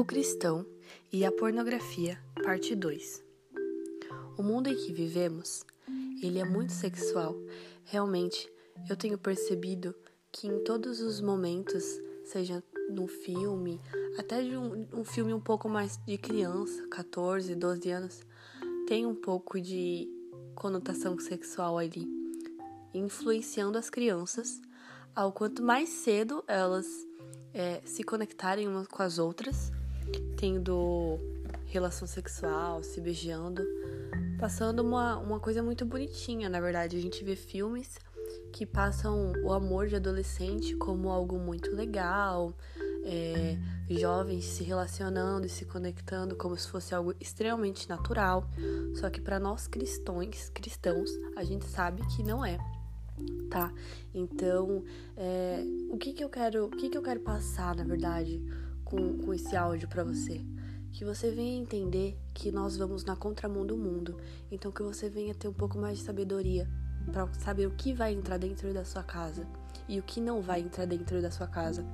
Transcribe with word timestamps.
O 0.00 0.04
cristão 0.06 0.64
e 1.12 1.26
a 1.26 1.30
pornografia, 1.30 2.18
parte 2.42 2.74
2. 2.74 3.22
O 4.38 4.42
mundo 4.42 4.70
em 4.70 4.74
que 4.74 4.94
vivemos, 4.94 5.62
ele 6.22 6.38
é 6.38 6.44
muito 6.44 6.72
sexual. 6.72 7.36
Realmente, 7.84 8.50
eu 8.88 8.96
tenho 8.96 9.18
percebido 9.18 9.94
que 10.32 10.48
em 10.48 10.64
todos 10.64 11.02
os 11.02 11.20
momentos, 11.20 11.84
seja 12.24 12.64
num 12.88 13.06
filme, 13.06 13.78
até 14.18 14.42
de 14.42 14.56
um, 14.56 14.88
um 14.90 15.04
filme 15.04 15.34
um 15.34 15.40
pouco 15.40 15.68
mais 15.68 15.98
de 16.06 16.16
criança, 16.16 16.82
14, 16.88 17.54
12 17.54 17.90
anos, 17.90 18.20
tem 18.88 19.04
um 19.04 19.14
pouco 19.14 19.60
de 19.60 20.08
conotação 20.54 21.18
sexual 21.18 21.76
ali, 21.76 22.08
influenciando 22.94 23.76
as 23.76 23.90
crianças 23.90 24.62
ao 25.14 25.30
quanto 25.30 25.62
mais 25.62 25.90
cedo 25.90 26.42
elas 26.48 26.86
é, 27.52 27.82
se 27.84 28.02
conectarem 28.02 28.66
umas 28.66 28.86
com 28.86 29.02
as 29.02 29.18
outras, 29.18 29.70
tendo 30.36 31.18
relação 31.66 32.06
sexual, 32.06 32.82
se 32.82 33.00
beijando, 33.00 33.62
passando 34.38 34.80
uma, 34.80 35.18
uma 35.18 35.40
coisa 35.40 35.62
muito 35.62 35.84
bonitinha, 35.84 36.48
na 36.48 36.60
verdade. 36.60 36.96
A 36.96 37.00
gente 37.00 37.22
vê 37.24 37.36
filmes 37.36 37.98
que 38.52 38.66
passam 38.66 39.32
o 39.44 39.52
amor 39.52 39.88
de 39.88 39.96
adolescente 39.96 40.74
como 40.76 41.08
algo 41.10 41.38
muito 41.38 41.74
legal, 41.74 42.54
é, 43.04 43.56
jovens 43.88 44.44
se 44.44 44.62
relacionando 44.62 45.46
e 45.46 45.48
se 45.48 45.64
conectando 45.64 46.36
como 46.36 46.56
se 46.56 46.68
fosse 46.68 46.94
algo 46.94 47.14
extremamente 47.20 47.88
natural. 47.88 48.48
Só 48.94 49.08
que 49.08 49.20
para 49.20 49.38
nós 49.38 49.66
cristãos, 49.66 50.50
cristãos, 50.50 51.10
a 51.36 51.44
gente 51.44 51.64
sabe 51.66 52.02
que 52.14 52.22
não 52.22 52.44
é 52.44 52.58
tá? 53.50 53.72
Então, 54.14 54.84
é, 55.16 55.62
o 55.90 55.98
que 55.98 56.12
que 56.12 56.24
eu 56.24 56.28
quero, 56.28 56.66
o 56.66 56.70
que 56.70 56.88
que 56.88 56.96
eu 56.96 57.02
quero 57.02 57.20
passar, 57.20 57.74
na 57.74 57.84
verdade, 57.84 58.40
com, 58.90 59.18
com 59.18 59.32
esse 59.32 59.56
áudio 59.56 59.88
para 59.88 60.02
você? 60.02 60.44
Que 60.92 61.04
você 61.04 61.30
venha 61.30 61.62
entender 61.62 62.18
que 62.34 62.50
nós 62.50 62.76
vamos 62.76 63.04
na 63.04 63.14
contramão 63.14 63.64
do 63.64 63.76
mundo, 63.76 64.18
então 64.50 64.72
que 64.72 64.82
você 64.82 65.08
venha 65.08 65.34
ter 65.34 65.46
um 65.46 65.52
pouco 65.52 65.78
mais 65.78 65.98
de 65.98 66.04
sabedoria 66.04 66.68
para 67.12 67.32
saber 67.34 67.66
o 67.66 67.70
que 67.70 67.94
vai 67.94 68.12
entrar 68.12 68.38
dentro 68.38 68.74
da 68.74 68.84
sua 68.84 69.02
casa 69.02 69.46
e 69.88 69.98
o 69.98 70.02
que 70.02 70.20
não 70.20 70.42
vai 70.42 70.60
entrar 70.60 70.86
dentro 70.86 71.22
da 71.22 71.30
sua 71.30 71.46
casa. 71.46 71.86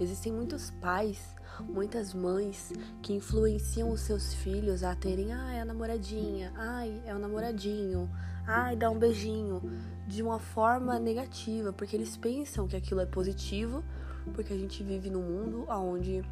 Existem 0.00 0.32
muitos 0.32 0.70
pais, 0.70 1.34
muitas 1.60 2.14
mães 2.14 2.72
que 3.02 3.12
influenciam 3.12 3.90
os 3.90 4.00
seus 4.00 4.32
filhos 4.34 4.82
a 4.82 4.94
terem, 4.94 5.32
ah, 5.32 5.52
é 5.52 5.60
a 5.60 5.64
namoradinha, 5.64 6.52
ai, 6.56 7.02
é 7.04 7.14
o 7.14 7.18
namoradinho, 7.18 8.08
ai, 8.46 8.76
dá 8.76 8.90
um 8.90 8.98
beijinho, 8.98 9.62
de 10.06 10.22
uma 10.22 10.38
forma 10.38 10.98
negativa, 10.98 11.72
porque 11.72 11.96
eles 11.96 12.16
pensam 12.16 12.66
que 12.66 12.76
aquilo 12.76 13.00
é 13.00 13.06
positivo, 13.06 13.84
porque 14.32 14.52
a 14.52 14.58
gente 14.58 14.82
vive 14.82 15.10
num 15.10 15.22
mundo 15.22 15.66
onde 15.68 16.22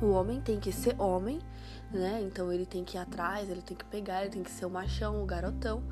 o 0.00 0.10
homem 0.10 0.40
tem 0.40 0.60
que 0.60 0.72
ser 0.72 0.94
homem, 1.00 1.40
né? 1.92 2.20
Então 2.22 2.52
ele 2.52 2.66
tem 2.66 2.84
que 2.84 2.96
ir 2.96 3.00
atrás, 3.00 3.48
ele 3.48 3.62
tem 3.62 3.76
que 3.76 3.84
pegar, 3.84 4.22
ele 4.22 4.30
tem 4.30 4.42
que 4.42 4.50
ser 4.50 4.66
o 4.66 4.70
machão, 4.70 5.22
o 5.22 5.26
garotão. 5.26 5.82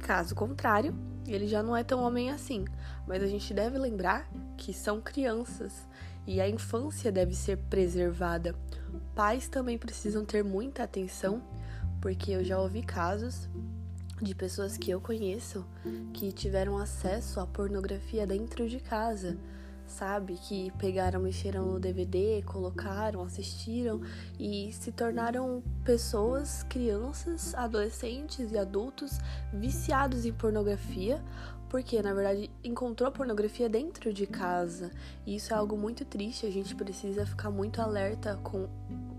Caso 0.00 0.34
contrário, 0.34 0.94
ele 1.26 1.46
já 1.46 1.62
não 1.62 1.76
é 1.76 1.84
tão 1.84 2.02
homem 2.02 2.30
assim. 2.30 2.64
Mas 3.06 3.22
a 3.22 3.26
gente 3.26 3.52
deve 3.52 3.78
lembrar 3.78 4.28
que 4.56 4.72
são 4.72 5.00
crianças 5.00 5.86
e 6.26 6.40
a 6.40 6.48
infância 6.48 7.10
deve 7.10 7.34
ser 7.34 7.58
preservada. 7.58 8.54
Pais 9.14 9.48
também 9.48 9.78
precisam 9.78 10.24
ter 10.24 10.42
muita 10.42 10.84
atenção, 10.84 11.42
porque 12.00 12.32
eu 12.32 12.44
já 12.44 12.58
ouvi 12.58 12.82
casos 12.82 13.48
de 14.20 14.34
pessoas 14.34 14.76
que 14.76 14.90
eu 14.90 15.00
conheço 15.00 15.66
que 16.14 16.30
tiveram 16.30 16.78
acesso 16.78 17.40
à 17.40 17.46
pornografia 17.46 18.26
dentro 18.26 18.68
de 18.68 18.78
casa, 18.78 19.36
sabe? 19.92 20.34
Que 20.34 20.72
pegaram, 20.78 21.20
mexeram 21.20 21.66
no 21.66 21.78
DVD, 21.78 22.42
colocaram, 22.42 23.22
assistiram 23.22 24.00
e 24.38 24.72
se 24.72 24.90
tornaram 24.90 25.62
pessoas, 25.84 26.62
crianças, 26.64 27.54
adolescentes 27.54 28.50
e 28.50 28.58
adultos 28.58 29.18
viciados 29.52 30.24
em 30.24 30.32
pornografia, 30.32 31.22
porque 31.68 32.02
na 32.02 32.12
verdade 32.12 32.50
encontrou 32.64 33.10
pornografia 33.12 33.68
dentro 33.68 34.12
de 34.12 34.26
casa. 34.26 34.90
E 35.26 35.36
isso 35.36 35.52
é 35.52 35.56
algo 35.56 35.76
muito 35.76 36.04
triste, 36.04 36.46
a 36.46 36.50
gente 36.50 36.74
precisa 36.74 37.24
ficar 37.24 37.50
muito 37.50 37.80
alerta 37.80 38.38
com 38.42 38.68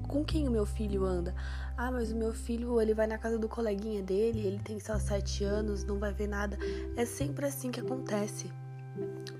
com 0.07 0.23
quem 0.23 0.47
o 0.47 0.51
meu 0.51 0.65
filho 0.65 1.05
anda? 1.05 1.33
Ah, 1.75 1.91
mas 1.91 2.11
o 2.11 2.15
meu 2.15 2.33
filho, 2.33 2.79
ele 2.79 2.93
vai 2.93 3.07
na 3.07 3.17
casa 3.17 3.39
do 3.39 3.49
coleguinha 3.49 4.03
dele, 4.03 4.45
ele 4.45 4.59
tem 4.59 4.79
só 4.79 4.99
sete 4.99 5.43
anos, 5.43 5.83
não 5.83 5.97
vai 5.97 6.13
ver 6.13 6.27
nada. 6.27 6.57
É 6.95 7.05
sempre 7.05 7.47
assim 7.47 7.71
que 7.71 7.79
acontece. 7.79 8.51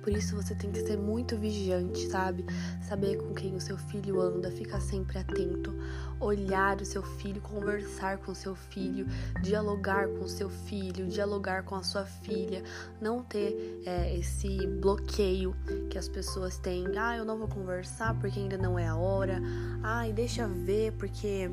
Por 0.02 0.12
isso 0.12 0.36
você 0.36 0.54
tem 0.54 0.70
que 0.70 0.82
ser 0.82 0.98
muito 0.98 1.38
vigiante, 1.38 2.08
sabe? 2.08 2.46
Saber 2.82 3.18
com 3.18 3.34
quem 3.34 3.56
o 3.56 3.62
seu 3.62 3.78
filho 3.78 4.20
anda, 4.20 4.52
ficar 4.52 4.82
sempre 4.82 5.18
atento, 5.18 5.74
olhar 6.20 6.82
o 6.82 6.86
seu 6.86 7.02
filho, 7.02 7.40
conversar 7.40 8.18
com 8.18 8.34
o 8.34 8.36
seu 8.36 8.54
filho, 8.54 9.06
dialogar 9.42 10.10
com 10.10 10.26
o 10.26 10.30
seu 10.30 10.50
filho, 10.50 11.08
dialogar 11.08 11.64
com 11.64 11.76
a 11.76 11.84
sua 11.84 12.04
filha, 12.04 12.64
não 13.00 13.24
ter 13.24 13.82
é, 13.86 14.18
esse 14.18 14.68
bloqueio 14.68 15.56
que 15.90 15.98
as 15.98 16.10
pessoas 16.10 16.58
têm. 16.58 16.98
Ah, 16.98 17.16
eu 17.16 17.24
não 17.24 17.38
vou 17.38 17.48
conversar 17.48 18.14
porque 18.20 18.40
ainda 18.40 18.58
não 18.58 18.78
é 18.78 18.88
a 18.88 18.98
hora. 18.98 19.40
Ai, 19.82 20.12
deixa 20.12 20.48
ver 20.48 20.92
porque 20.94 21.50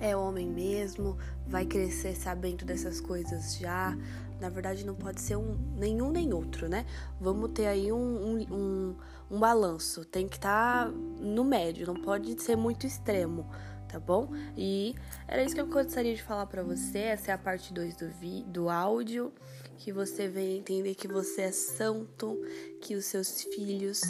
é 0.00 0.16
homem 0.16 0.48
mesmo, 0.48 1.16
vai 1.46 1.64
crescer 1.64 2.14
sabendo 2.16 2.64
dessas 2.64 3.00
coisas 3.00 3.56
já. 3.56 3.96
Na 4.40 4.50
verdade, 4.50 4.84
não 4.84 4.94
pode 4.94 5.20
ser 5.20 5.36
um, 5.36 5.56
nenhum 5.76 6.10
nem 6.10 6.32
outro, 6.34 6.68
né? 6.68 6.84
Vamos 7.20 7.52
ter 7.52 7.66
aí 7.66 7.90
um, 7.90 7.96
um, 7.96 8.54
um, 8.54 8.96
um 9.30 9.38
balanço. 9.38 10.04
Tem 10.04 10.28
que 10.28 10.36
estar 10.36 10.86
tá 10.86 10.90
no 10.90 11.42
médio, 11.42 11.86
não 11.86 11.94
pode 11.94 12.40
ser 12.42 12.56
muito 12.56 12.86
extremo, 12.86 13.48
tá 13.96 14.00
bom? 14.00 14.28
E 14.56 14.94
era 15.26 15.42
isso 15.42 15.54
que 15.54 15.60
eu 15.60 15.66
gostaria 15.66 16.14
de 16.14 16.22
falar 16.22 16.46
para 16.46 16.62
você. 16.62 16.98
Essa 16.98 17.30
é 17.30 17.34
a 17.34 17.38
parte 17.38 17.72
2 17.72 17.96
do, 17.96 18.10
do 18.44 18.68
áudio. 18.68 19.32
Que 19.78 19.92
você 19.92 20.28
venha 20.28 20.56
entender 20.56 20.94
que 20.94 21.08
você 21.08 21.42
é 21.42 21.52
santo, 21.52 22.40
que 22.80 22.94
os 22.94 23.04
seus 23.04 23.42
filhos, 23.42 24.00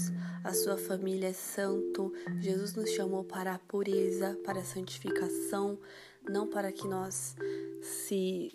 a 0.44 0.52
sua 0.52 0.76
família 0.76 1.28
é 1.28 1.32
santo. 1.32 2.12
Jesus 2.40 2.74
nos 2.74 2.90
chamou 2.90 3.24
para 3.24 3.54
a 3.54 3.58
pureza, 3.58 4.38
para 4.44 4.60
a 4.60 4.64
santificação, 4.64 5.78
não 6.28 6.48
para 6.48 6.70
que 6.70 6.86
nós 6.86 7.34
se 7.82 8.52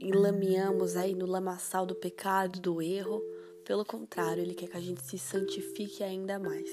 enlameamos 0.00 0.96
aí 0.96 1.14
no 1.14 1.26
lamaçal 1.26 1.84
do 1.84 1.94
pecado, 1.94 2.60
do 2.60 2.80
erro. 2.80 3.22
Pelo 3.64 3.84
contrário, 3.84 4.42
ele 4.42 4.54
quer 4.54 4.68
que 4.68 4.76
a 4.76 4.80
gente 4.80 5.02
se 5.02 5.18
santifique 5.18 6.02
ainda 6.02 6.38
mais, 6.38 6.68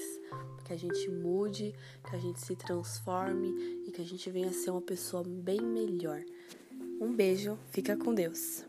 que 0.62 0.72
a 0.72 0.76
gente 0.76 1.10
mude, 1.10 1.74
que 2.08 2.16
a 2.16 2.18
gente 2.18 2.40
se 2.40 2.56
transforme 2.56 3.82
e 3.86 3.90
que 3.90 4.00
a 4.00 4.04
gente 4.04 4.30
venha 4.30 4.52
ser 4.52 4.70
uma 4.70 4.82
pessoa 4.82 5.22
bem 5.24 5.60
melhor. 5.60 6.22
Um 7.00 7.14
beijo, 7.14 7.58
fica 7.70 7.96
com 7.96 8.14
Deus. 8.14 8.64